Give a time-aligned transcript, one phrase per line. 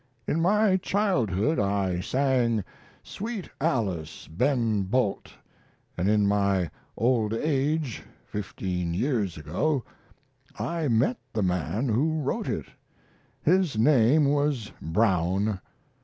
[0.25, 2.63] "In my childhood I sang
[3.03, 5.31] 'Sweet Alice, Ben Bolt,'
[5.95, 9.83] and in my old age, fifteen years ago,
[10.57, 12.65] I met the man who wrote it.
[13.43, 15.59] His name was Brown.